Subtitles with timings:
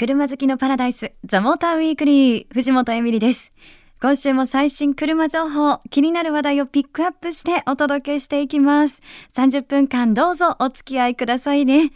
[0.00, 3.52] 車好きのパラダイス、ザ・モーターウィークリー、藤本エミリです。
[4.00, 9.02] 今週も最新車情報、気になる話題をピックアップしてお届けしていきます。
[9.34, 11.92] 30分間どうぞお付き合いくださいね。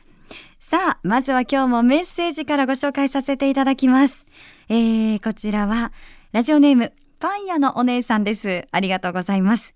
[0.58, 4.26] さあ、まずは今日もメッセージからご紹介させていただきます。
[4.68, 5.90] えー、こちらは、
[6.32, 8.68] ラジオネーム、パン屋のお姉さんです。
[8.70, 9.74] ありがとうございます。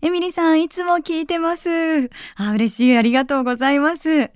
[0.00, 1.68] エミリさん、いつも聞いてます。
[2.36, 2.96] あ、嬉しい。
[2.96, 4.30] ありがとうございます。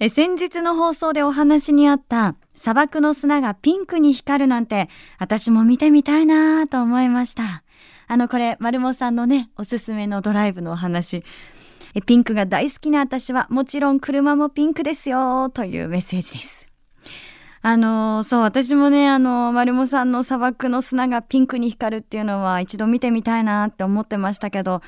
[0.00, 7.62] え先日の放送でお話にあった砂漠の砂がピンクに光るなんて私も見てみたいなと思いました。
[8.06, 11.24] あのこれ、丸モさんのね、おすすめのドライブのお話。
[12.06, 16.66] ピンクが大好きな私はもちろん車もピンクですよというメッセージです。
[17.62, 24.82] あのそう、私もね、あの、丸モさんの砂漠の砂がピンクに光るっていうのは一度見てみたいなって思ってましたけど、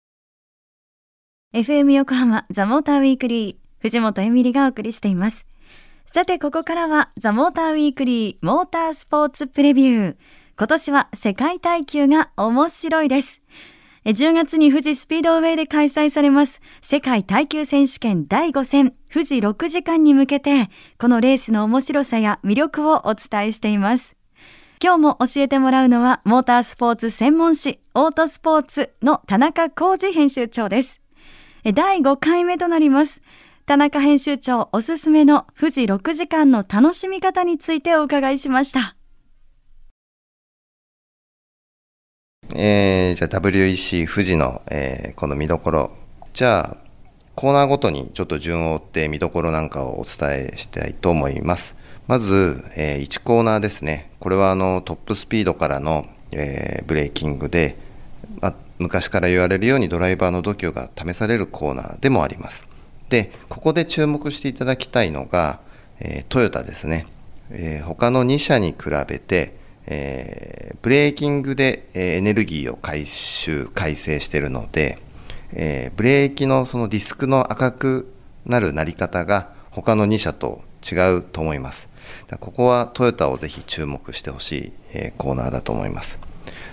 [1.53, 5.47] FM 横浜ザ・モーターウィークリー藤本エミリがお送りしています。
[6.13, 10.17] さて、ここからはザ・モーターウィークリーモータースポーツプレビュー。
[10.59, 13.41] 今年は世界耐久が面白いです。
[14.05, 24.17] 10月に富士スピードウェイで開催されます世界耐久選手権第5戦富士6時間に向けてこのレースの面白さや魅力をお伝えしています。
[24.83, 31.03] 今日も教えてもらうのはモータースポーツ専門誌オートスポーツの田中浩二編集長です。
[31.75, 33.21] 第5回目となります。
[33.67, 38.97] 田中編集長おすすめの富士6時間の楽しみ方についてお伺いしました。
[42.55, 45.91] えー、じゃあ WEC 富士の、えー、この見どころ。
[46.33, 46.91] じゃあ、
[47.35, 51.75] コーナーごとにちょっと順を追って見どころなんかをお伝えしたいと思います。
[52.07, 54.11] まず、えー、1コーナーですね。
[54.19, 57.77] これはあのトップスピードからの、えー、ブレーキングで、
[58.41, 62.67] ま、昔から言われるようにドライバーの度胸が試されるコーナーでもあります。
[63.09, 65.61] で、ここで注目していただきたいのが、
[66.01, 67.07] え、トヨタですね。
[67.51, 69.55] え、他の2社に比べて、
[69.87, 74.99] えー、ブレーキングで、エネルギーを回収、改正しているので、
[75.53, 78.13] えー、ブレーキのそのディスクの赤く
[78.47, 81.89] なるなり方が他の2社と違うと思います。
[82.41, 86.19] ここはトヨタをぜひ注目してほしい、えー、コーナーだと思います。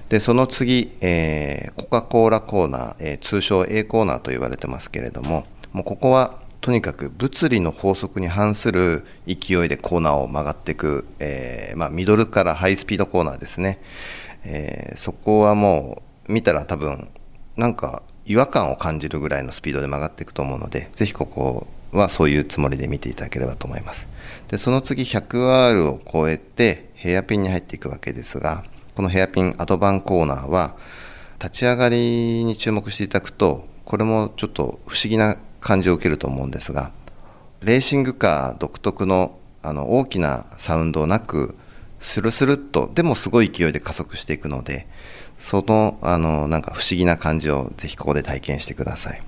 [0.09, 13.79] で、その次、えー、コカ・コーラコーナー、えー、通称 A コーナーと言われてますけれども、もうここはとにかく物理の法則に反する勢いでコーナーを曲がっていく、えー、まあ、ミドルからハイスピードコーナーですね、
[14.43, 17.09] えー、そこはもう見たら多分
[17.55, 24.07] なんか違和感を感じるぐらいのスピードで曲がっていくと思うのでぜひここはそういうつもりで見ていただければと思います。
[24.49, 28.63] でその次 100R を超えてヘアピンに入っていくわけですが
[28.95, 30.75] このヘアピンアドバンコーナーは
[31.39, 35.37] 立ち上がりに注目していただくとこれもちょっと不思議な
[35.67, 36.91] 感じを受けると思うんですが
[37.61, 41.57] レーシングカー独特のあの大きなサウンドなく
[41.99, 44.87] スルスルっとでもすごい勢いで加速していくので
[45.37, 49.21] そのあのなんか不思議な感じをぜひここで体験してください。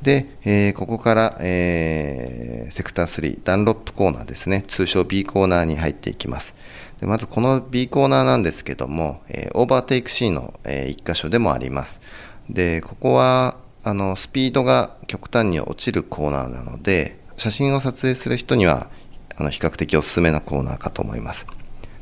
[0.00, 4.64] で、えー、ここから、えー、セクター3ダンロップコーナーですね。
[4.66, 6.54] 通称 B コーナーに入っていきます。
[7.00, 12.00] でまずこの B コーナーなんですけども、えー、オーバーテイクシーンの、えー、1箇所でもあります。
[12.48, 18.88] でここはあのスピードが極端に落ちるコーナーなので写真を撮影する人には
[19.36, 21.46] あの比較的おすすめなコーナーかと思います。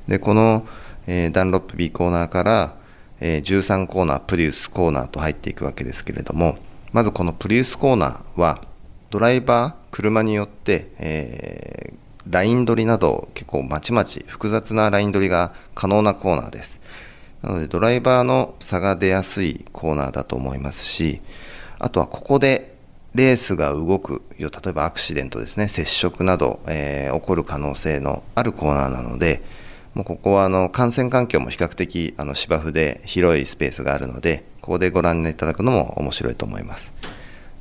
[0.06, 0.67] でこの、
[1.06, 2.75] えー、ダンロップ B コーナーから、
[3.21, 6.59] えー、13コーナープリウスコーナーと入っていくわけですけれども
[6.93, 8.62] まずこのプリウスコーナーは
[9.11, 16.81] ドライバー車によって、えー、ライン取りなど結構まちまち複雑なライン取りが可能なコーナーです。
[17.43, 21.23] なのでドライバーの差が出やすいコーナーだと思いますし
[21.81, 22.77] あとはここで
[23.15, 29.43] レースが動く例えばアクシデントですね接触など、えー、起こる可能性のあるコーナーなので
[29.94, 36.93] もうここはあの感染環境も比較的あの芝生で広いスペースがあるのでここでご覧いただくのも面白いと思います。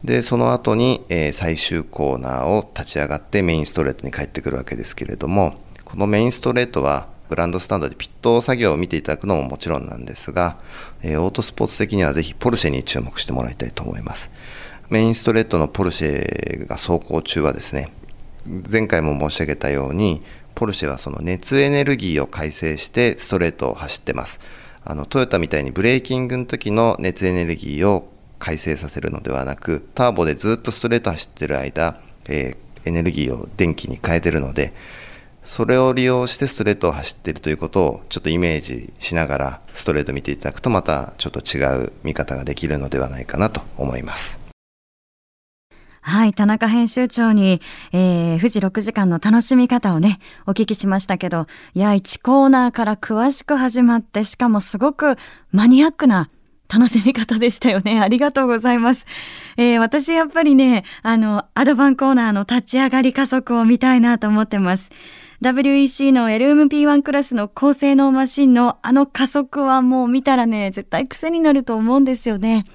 [0.04, 10.58] でその後に、えー、最終コーナーを立ち上がってメインストレートに帰ってくるわけですけれどもこのメインストレートはグランドスタンドでピット作業を見ていただくのももちろんなんですが、
[11.02, 14.30] えー、オートスポーツ的にはぜひポルシェに注目してもらいたいと思います。
[14.90, 17.92] メインストレートのポルシェが走行中はですね
[18.70, 20.24] 前回も申し上げたように
[20.56, 24.40] ポルシェはその熱エネルギーを改正してストレートを走ってます。
[24.84, 28.10] あのトヨタみたいにブレーキングの時の熱エネルギーを
[28.40, 34.74] 改正させるのではなくターボでずっとストレート走ってる間、えー、エネルギーを電気に変えてるので
[35.50, 44.38] それを利用してストレートを走っているということをちょっとイメージしながらストレート見ていただくとまたちょっと違う見方ができるのではないかなと思います。
[46.02, 47.62] はい、田中編集長に、
[47.94, 55.18] えー、富士6時間の楽しみ方をね、お聞きしましたけど、いや、1コーナーから詳しく始まって、しかもすごく
[55.52, 56.30] マニアックな
[56.72, 58.00] 楽しみ方でしたよね。
[58.02, 59.08] ありがとうございます。
[59.58, 64.92] えー、私やっぱりね、あの、アドバンコーナーの立ち上がり加速を見たいなと思ってます。
[65.42, 72.66] WEC の LMP1 クラスの高性能マシンのあの加速はもう見たらね、絶対癖になると思うんですよね。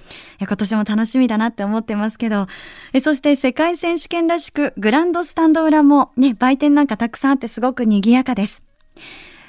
[0.40, 2.46] 今年も楽しみだなって思ってますけど、
[3.02, 8.62] そして世界選手権らしくグランドスタンド裏もね、売店なんかたくさんあってすごく賑やかです。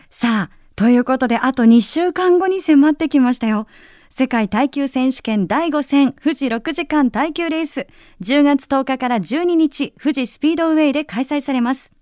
[0.09, 3.65] さあ、ということであと2週間後に迫ってきましたよ。
[4.09, 7.87] 世界耐久選手権第5戦富士6時間耐久レース
[8.21, 11.93] 10月10日から12日富士スピードウェイで開催されます。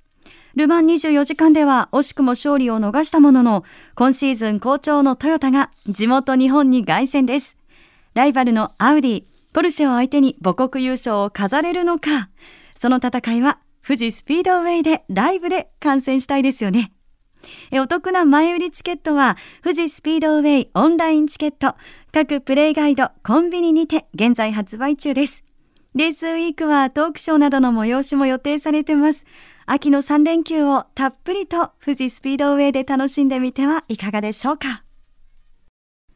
[0.56, 3.64] ルマン24時間では惜しくも勝利を逃したものの、
[3.96, 7.58] 今シーズン好調のトヨタが地元日本に凱旋です。
[8.14, 12.30] ライバルのアウディ、ポルシェを相手に母国優勝を飾れるのか、
[12.80, 16.92] その戦いは富士スピードウェイでライブで観戦したいですよね。
[17.72, 21.76] お得な前売りチケットは富士スピードウェイオンラインチケット
[22.12, 25.44] 各プレイガイドコンビニにて現在発売中です
[25.94, 29.26] レースウィークはトークショーなどの催しも予定されてます
[29.66, 34.84] 秋の3連休をたっぷりと富士スピードウェイで楽しんでみてはいかがでしょうか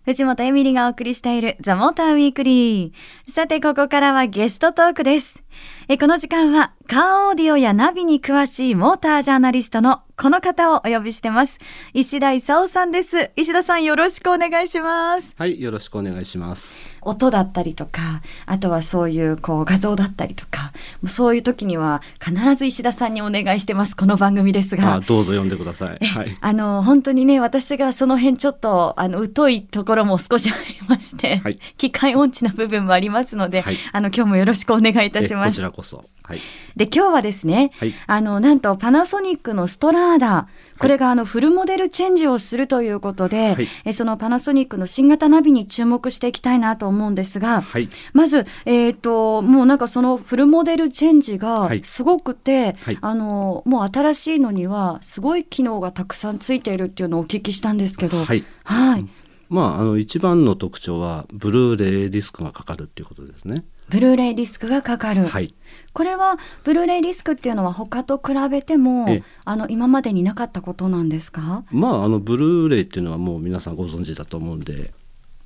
[0.08, 3.30] 藤本エミリがお送りしているザ・モーターウィークリー。
[3.30, 5.44] さて、ここからはゲストトークです。
[5.90, 11.60] えこの時間はカーオーディオやナビに詳しいモータージャーナリストのこの方をお呼びしてます。
[11.94, 13.30] 石田勲さんです。
[13.36, 15.36] 石田さんよろしくお願いします。
[15.38, 16.90] はい、よろしくお願いします。
[17.04, 20.72] 音だったりとか、あとはそういうこう画像だったりとか、
[21.04, 23.96] もうそういう時には必ず石田さんにお願いしてます。
[23.96, 25.02] この番組ですが。
[25.02, 26.04] どうぞ読んでください。
[26.04, 26.36] はい。
[26.42, 35.50] あの本当にね、私がその辺ちょっとあの疎いところも少しありまして、はい、機械音痴な部分もありますので、はい、あの今日もよろしくお願いいたします。
[35.52, 36.04] こちらこそ。
[36.24, 36.40] はい、
[36.76, 40.48] で今日はですね、はい、あのなんとパナソニックのストラーダ
[40.80, 58.24] これがあのフルモデルチェンジをするということで、はい、えそのパナソニックの新型ナビに注目していきたいなと思うんですが、はい、まず、えーと、もうなんかそのフルモデルチェンジがすごくて、はい、あのもう新しいのにはすごい機能がたくさんついているっていうのをお聞きしたんですけど。
[58.24, 59.08] はい、はい
[59.50, 63.64] まあ、あの一番の特徴はブルーレイディスクがかかるっていうことですね。
[63.90, 65.26] ブルーレイディスクがかかる。
[65.26, 65.54] はい。
[65.98, 69.08] これはブルーレイディスクっていうのは他と比べても
[69.46, 71.64] あの今までになかったことなんですか？
[71.72, 74.94] まああのブルーレイっていうのはもう皆さんご存知だと思うんで。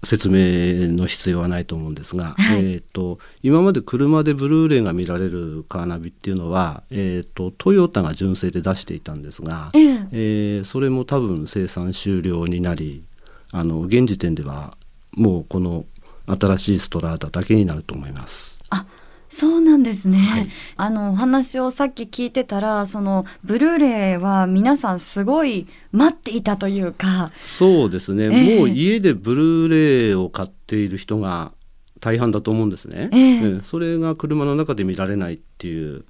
[0.03, 13.03] 説明の必要はないと思うんですが、はい、えーと、今まで車でブルーレイが見られるカーナビっていうのは、えーと、トヨタが純正で出していたんですが、えー、えー、それも多分生産終了になり
[13.51, 14.75] あの現時点では
[15.12, 15.86] もうこの
[16.25, 18.60] 新しいストラーダだけになると思います。
[18.72, 18.88] あ
[19.31, 27.31] そうなんですね、はい、あのお話をさっき聞いてたらそのブルーレイは皆さんすごい待っていたというか。
[27.39, 31.53] そうですね、えー、もう家でブルーレイを買っている人が
[32.01, 36.03] 大半だと思うんですね、えー、それが車の中で見られないっていう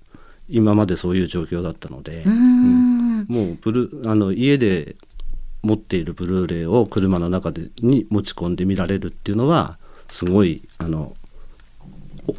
[0.49, 4.95] 今までそういう状況だったので、うん、もうブルあの家で
[5.61, 9.77] 持っているブルーレイを車の中でに持ち込んで見られるっていうのは
[10.09, 11.15] すごいあの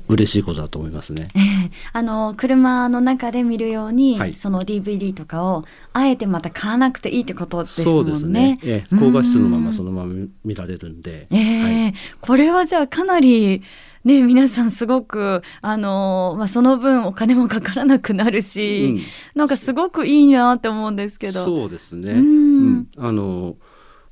[0.08, 1.28] 嬉しいことだと思いますね。
[1.34, 8.58] ええあの車の中で見るように、はいその DVD とかをあえてまた買わなくていいってことですもそうんですねね。。
[8.62, 11.26] ええ高画質のまうんまそのまま見られるんで。
[11.30, 13.62] ええはいこれはじゃあかなり
[14.04, 19.00] ね皆さんすごくあの、まあ、その分お金もかからなくなるし、うん
[19.34, 21.44] なんかすごくいいなって思うんですけど。
[21.44, 22.12] そうですね。
[22.12, 23.56] うんうんあの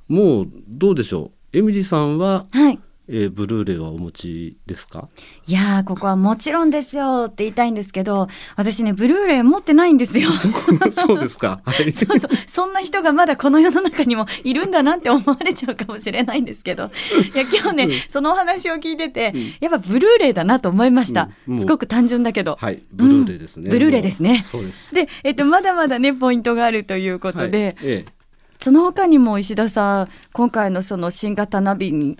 [0.08, 1.58] もうどうでしょう。
[1.58, 2.78] エミリーさんは、はい
[3.12, 5.08] えーブルーレイはお持ちですか？
[5.46, 10.30] いやーここはもちろんですよって言いたいんですけど私ねブルーレイ持ってないんですよ。
[10.32, 11.60] そうですか。
[11.66, 11.92] はい。
[11.92, 16.90] そうそうそんな人がまだこの世の中にもいるんだなって思われちゃうかもしれないんですけど
[17.34, 22.56] いや今日ね、うんそのお話を聞いてて、うんやっぱブルーレイだなと思いました、うんすごく単純だけど。
[22.60, 22.82] はい。
[22.92, 23.64] ブルーレイですね。
[23.64, 24.94] うんブルーレイですねそうです。
[24.94, 28.20] で、えっと、まだまだねポイントがあるということで、はいええ
[28.62, 32.18] その他にも石田さん今回のその新型ナビに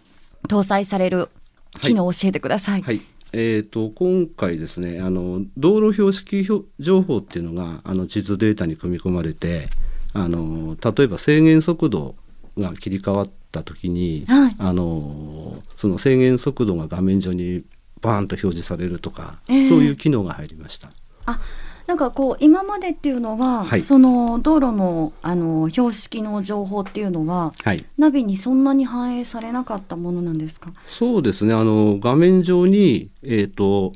[0.48, 1.28] 搭載される
[1.80, 2.82] 機能を教えてください。
[2.82, 3.02] はい。
[3.32, 9.68] えー、と今回ですねあの道路標識表情報っていうのがあの地図データに組み込まれて
[10.14, 12.16] あの例えば制限速度
[12.58, 17.64] が切り替わった時に、はいあのその制限速度が画面上に
[18.00, 20.90] バーンと表示されるとか、ええそういう機能が入りました。
[21.26, 21.40] あ
[21.90, 23.80] なんかこう今までっていうのは、はい。
[23.80, 27.84] その道路のあの標識の情報っていうのははい。
[27.98, 30.72] ナビにそんなに反映されなかったものなんですか？
[30.86, 31.52] そうですね。
[31.52, 33.90] あの画面上に、えー、と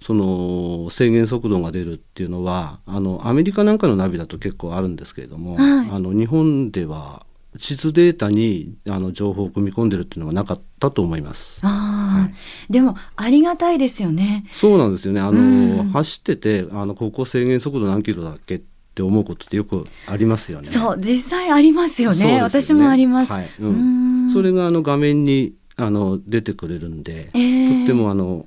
[0.00, 5.90] その制限速度が出るっていうのはあのアメリカなんかのナビだと結構あるんですけれども、はい。
[5.90, 7.25] あの日本では
[7.56, 11.60] 地図データにあの情報を組み込んでるっていうのはなかったと思います。
[11.62, 14.46] ああ、でもありがたいですよね。
[14.52, 15.20] そうなんですよね。
[15.20, 15.88] あの、うん。
[15.90, 18.60] 走っててあのここ制限速度何キロだっけっ
[18.94, 20.68] て思うことってよくありますよね。
[20.68, 22.20] そう実際ありますよね。
[22.20, 22.42] よね。
[22.42, 23.32] 私もあります。
[23.32, 23.50] はい。
[23.60, 24.30] うん。
[24.30, 27.78] それがあの画面にあの出てくれるんで、えー。
[27.80, 28.46] とってもあの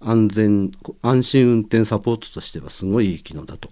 [0.00, 0.70] 安全
[1.02, 3.70] 安心運転サポートとしてはすごいいい機能だと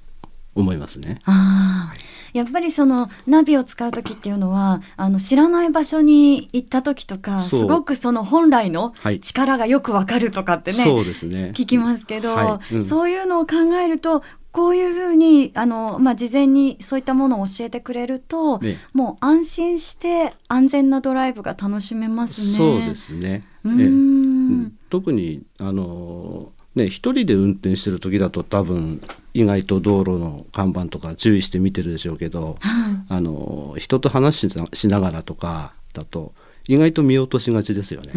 [0.55, 1.21] 思いますね。
[1.25, 1.95] ああ、
[2.33, 9.21] やっぱりそのナビを使う時っていうのはあの知らない場所に行った時とかすごくその本来のはい。
[9.21, 11.53] 力がよくわかるとかってね、そうですね。
[11.55, 12.75] 聞きますけど、はい。
[12.77, 12.85] うん。
[12.85, 18.79] そういうのを考えるとこういうふうにあの、まあ、事前にそういったものを教えてくれると、ね。
[18.93, 22.57] もう安心して安全なドライブが楽しめますね。
[22.57, 23.41] そうですね。
[23.65, 24.73] うん。
[24.91, 29.03] 特にあのね一人で運転してる時だと多分
[29.33, 36.33] 意外と道路の看板とか注意して見てるでしょうけど、はいあの人と話しなしながらとかだと
[36.67, 38.13] 意外と見落としがちですよね。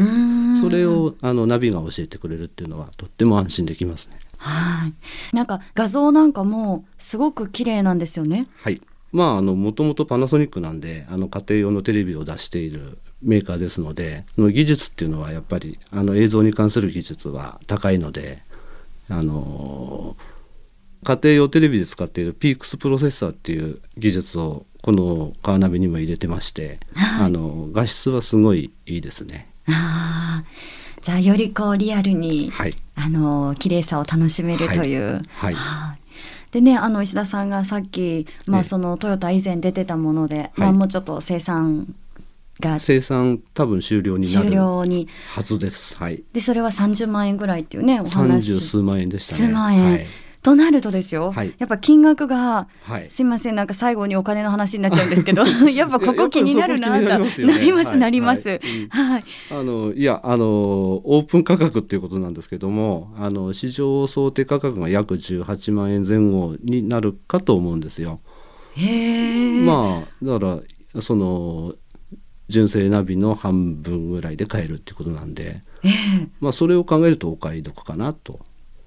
[0.61, 4.17] それをあのナビが教えてくれるっていうのはとっても安心できますね。
[4.37, 5.35] はい。
[5.35, 8.47] なんか画像なんかもすごく綺麗なんですよね。
[8.55, 8.81] はい。
[9.11, 18.43] まああのもともとパナソニックなんであの家庭用のテレビを出しているメーカーですので、その技術っていうのはやっぱりあの映像に関する技術は高いので、
[19.09, 20.15] あの
[21.03, 27.25] 家庭用テレビで使っている PX プロセッサーっていう技術をこのカーナビにも入れてまして、はい。
[27.25, 29.47] あの画質はすごいいいですね。
[29.67, 30.45] ああ、
[31.01, 32.75] じゃあよりこうリアルに、はい。
[32.95, 35.21] あの綺麗さを楽しめるという。
[35.29, 35.53] はい。
[35.53, 35.57] い。
[36.51, 38.63] でね、あの石田さんがさっき、まあ、ええ。
[38.63, 41.93] そのトヨタ以前出てたもので、まあ、はいもうちょっと生産
[42.59, 45.97] が生産多分終了にな終る了にはずです。
[45.97, 46.23] はい。
[46.33, 49.39] でそれは30万円ぐらいっていうねお三話十数万円でしたね。
[49.39, 50.05] 数万円、はい。
[50.47, 53.09] となるとですよ、はいやっぱ金額がはい。
[53.09, 58.59] すいませんなんか最後にお金の話になっちゃうんですけど やっぱここ気になるなとなりますよねなりますなります
[58.89, 60.45] はいあのいやあの
[61.03, 68.21] オープン価格っていうことなんですけどもあの市場想定価格が約18万円前後になるかと思うんですよ。
[68.75, 70.61] へえまあだか
[70.93, 71.73] らその
[72.47, 75.91] 純正ナビの半分ぐらいで買えるっていうことなんで、ええ。
[76.39, 78.39] まあ、それを考えるとお買い得かなと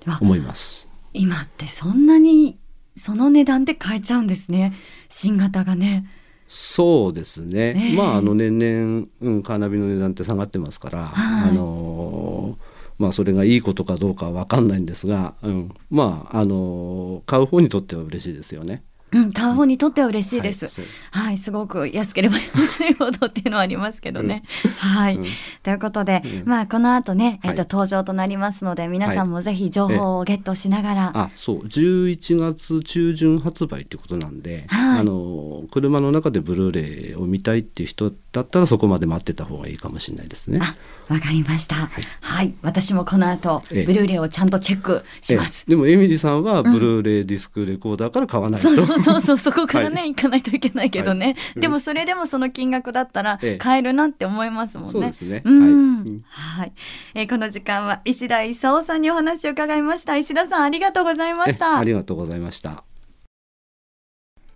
[0.07, 0.89] あ思います。
[1.13, 2.59] 今ってそんなに
[2.97, 4.75] その値段で買えちゃうんですね。
[5.09, 6.07] 新型がね。
[6.49, 7.97] そうですね、ええ。
[7.97, 11.51] まああの年々、うん、カーナビの値段って下がってますから、はい。
[11.51, 12.59] あの
[12.99, 18.83] まあそれがいいことかどうかは分かんないんですが、うん、まああの買う方にとっては嬉しいですよね。
[19.13, 20.67] うん買う方にとっては嬉しいです。
[20.67, 24.43] はいはい、すごく安ければ安いほどっていうのはありますけどね、
[24.79, 25.27] はい、うん。
[25.63, 26.49] ということで、うん。
[26.49, 31.59] まあこの後ね、えっとはい登場となりますので皆さんもぜひ情報をゲットしながら、あそう。
[31.61, 35.01] 11月中旬発売っていうことなんで、はい。
[35.01, 40.59] あの車の中でブルーレイを見たいっていう人だったらそこまで待ってた方がいいかもしれないですね。
[40.61, 40.77] あ
[41.13, 41.91] わかりました、
[42.21, 42.49] はい。
[42.49, 43.85] い、私もこの後ええ。
[43.85, 45.63] ブルーレイをちゃんとチェックします。
[45.63, 45.71] ええ。
[45.71, 50.15] でもエミリーさんはブルーレイディスクレコーダーから買わないと、そうそう そうそうそこからね、はい。
[50.15, 51.61] 行かないといけないけどね、はい。
[51.61, 53.57] でもそれでもその金額だったらええ。
[53.57, 54.93] 買えるなって思いますもんね。
[54.93, 55.43] そうですね。
[55.45, 56.05] うん。
[56.29, 56.73] はいはい、
[57.15, 60.17] えーこの時間は石田勲さんにお話を伺いました。
[60.17, 62.85] 石田さんありがとうございましえたありがとうございました。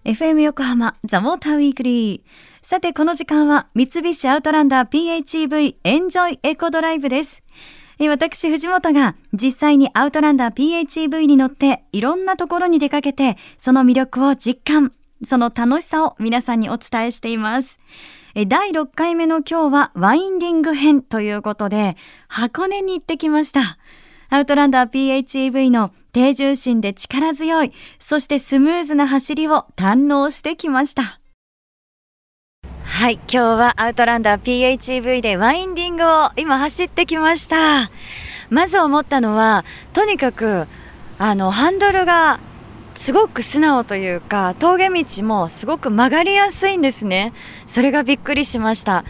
[0.05, 2.21] FM 横浜ザ・モーターウィークリー
[2.61, 7.43] さてこの時間は三菱アウトランダー PHEV エンジョイエコドライブです。
[7.49, 14.93] えー私藤本が実際にアウトランダー PHEV に乗っていろんなところに出かけてその魅力を実感。
[15.23, 17.79] その楽しさを皆さんにお伝えしています。
[18.49, 21.97] 第6回目の今日はワインディング編ということで
[22.29, 23.79] 箱根に行ってきました。
[24.29, 31.21] アウトランダー PHEV の低重心で力強い、そしてスムーズな走りを堪能してきました。
[32.95, 37.91] はい、今日はアウトランダー PHEV でワインディングを今走ってきました。
[38.51, 40.69] まず思ったのは、とにかく、
[41.19, 42.39] あの、ハンドルが
[42.95, 47.33] すごく素直というか、峠道もすごく曲がりやすいんですね。
[47.67, 49.05] それがびっくりしました。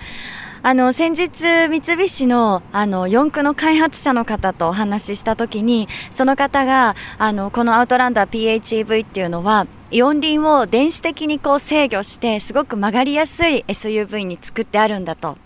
[0.63, 15.39] あの先日、三菱のあの四駆の開発者の方とお話ししたときに、その方があのこのアウトランダー PHEV っていうのは、四輪を電子的にこう制御して、すごく曲がりやすい SUV に作ってあるんだと。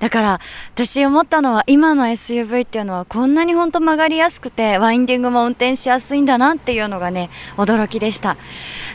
[0.00, 0.40] だから
[0.74, 8.36] 私思ったのは今の SUV っていうのはこんなに本当曲がりやすくてワインディングも運転しやすいんだなっていうのがね驚きでした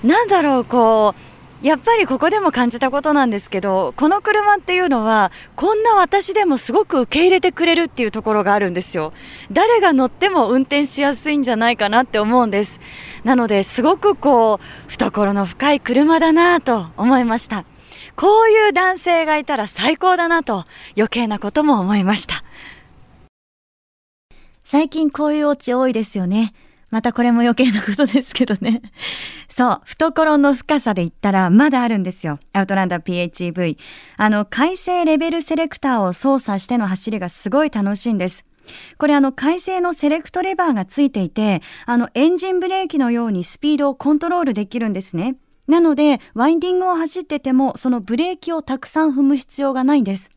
[0.04, 1.27] なんだろうこう
[1.64, 9.12] やっぱりここでも感じたことなんですけどこの車っていうのはこんな私でもすごく受け入れてくれるっていうところがあるんですよ。
[9.52, 12.80] 誰が乗っても運転しやすいんじゃないかなって思うんです。
[13.24, 17.66] なのですごくこう懐の深い車だなと思いました。
[18.16, 22.44] こういう男性がいたら最高だなと余計なことも思いました。
[24.64, 26.54] 最近こういうオチ多いですよね。
[26.90, 28.82] またこれも余計なことですけどね。
[29.50, 32.40] そう、懐の深さで言ったらまだあるんですよ。
[32.54, 33.78] アウトランダー PHEV。
[34.16, 38.46] あの、改正レベルセレクターを操作しての走りがすごい楽しいんです。
[38.98, 45.36] これあの、改正のセレクトレバーがついていて、あの、エンジンブレーキのようにスピードをコントロールできるんですね。
[45.68, 50.32] なので、ワインディングを走ってても、そのブレーキをたくさん踏む必要がないんです。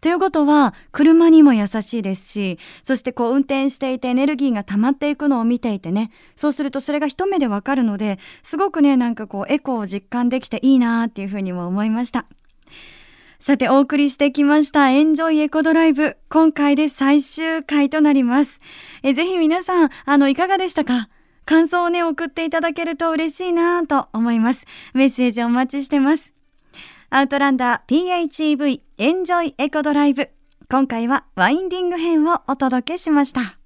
[0.00, 12.26] ということは車にも優しいですしそしてこう運転していてエネルギーが溜まっていくのを見ていてねそうするとそれが一目でわかるのですごくねなんかこうエコを実感できていいなっていうふうにも思いました。
[13.40, 18.60] さてお送りしてきましたエンジョイエコドライブ今回で最終回となります。
[19.02, 21.10] えぜひ皆さんあのいかがでしたか？
[21.44, 24.64] 感想をね送っていただけると嬉しいなと思います。
[24.94, 26.33] メッセージお待ちしてます。
[27.10, 30.30] アウトランダー PHEV エンジョイエコドライブ。
[30.70, 33.58] 今回はワインディング編をお届けしました。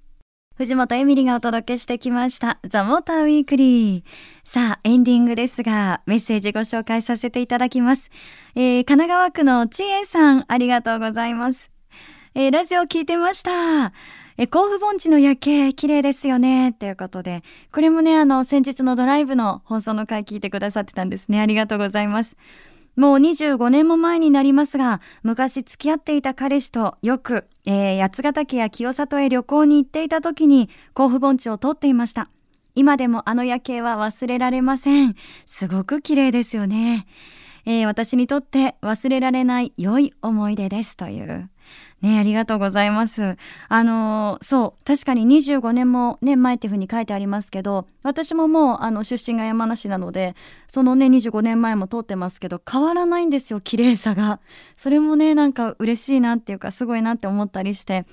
[0.55, 4.03] 藤本エミリがお届けしてきましたザ・モーターウィークリー。
[4.43, 8.11] さあ、エンディングですが、メッセージご紹介させていただきます。
[8.55, 11.71] えー、神奈川区のちえさん、ありがとうございます。
[12.35, 13.93] えー、ラジオ聞いてました。
[14.41, 22.37] え甲府盆地の夜景綺麗ですよねということでこれもねあの先日のドライブの放送の回聞いてくださってたんですねありがとうございます
[22.95, 32.29] もう25年も前になりますが、昔付き合っていた彼氏とよく、えー、八ヶ岳や清里へ旅行に行っていた時に甲府盆地を通っていました。
[32.75, 35.15] 今でもあの夜景は忘れられません。
[35.45, 37.07] すごく綺麗ですよね。
[37.65, 41.49] えー、私にとって忘れられない良い思い出ですという。
[42.01, 43.35] ね、ありがとうございます。
[43.67, 50.35] あのー、そう、確かに25年も年前っていうふうに書いてありますけど、私ももう、あの、出身が山梨なので、
[50.67, 54.39] そのね、25年前も通ってますけど、変わらないんですよ、綺麗さが。
[54.77, 58.05] それもね、なんか嬉しいなっていうか、すごいなって思ったりして、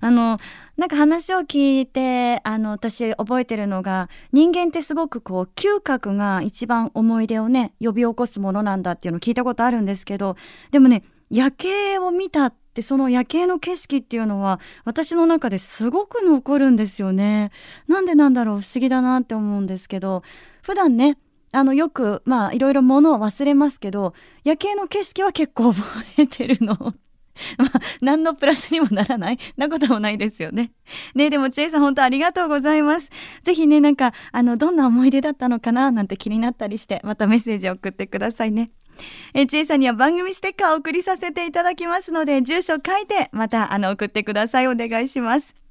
[0.00, 0.38] あの、
[0.76, 10.36] なんか話を聞いて、あの、私覚えてるのが、人間ってすごくこう、嗅覚が一番思い出をね、呼び起こすものなんだっていうのを聞いたことあるんですけど、
[10.72, 17.50] でもね、夜景を見たってその夜景の景色っていうのは私の中ですごく残るんですよね。
[17.88, 20.22] なんでなんだろう不思議だなって思うんですけど
[20.62, 21.18] 普段ね
[21.52, 25.84] あのよくまあいろいろ物を忘れますけど夜景の景色は結構覚
[26.18, 26.76] えてるの。
[27.58, 27.70] まあ、
[28.00, 30.72] 何のプラスにもならない なこともないですよね。
[31.14, 33.10] ねでも、チェイさん本当ありがとうございます。
[33.42, 38.70] ぜひね、なんか、あの、どんな思い出だったのかななんて気になったりして、またメッセージを送ってくださいね。
[39.34, 44.68] えちえさんには番組ステッカーを送りさせていただきますので、住所書いて、また、あの、送ってください。
[44.68, 45.63] お願いします。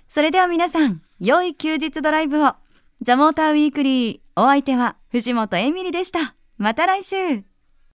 [0.10, 2.56] それでは皆さん、良い休日ドライブを。
[3.01, 6.36] ザモーターウィークリー、お相手は藤本エミリでした。
[6.58, 7.50] また来週